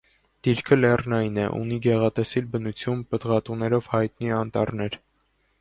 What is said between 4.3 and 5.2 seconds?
անտառներ։